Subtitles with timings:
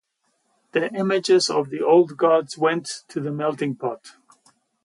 [0.71, 4.13] The images of the old gods went to the melting-pot.